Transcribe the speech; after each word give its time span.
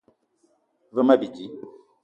Ve 0.93 1.01
ma 1.07 1.15
bidi 1.21 1.45